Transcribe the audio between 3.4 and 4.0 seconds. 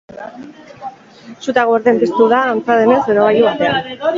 batean.